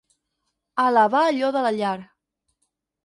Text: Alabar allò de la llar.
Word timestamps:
Alabar 0.85 1.21
allò 1.25 1.53
de 1.59 1.63
la 1.67 1.73
llar. 1.77 1.95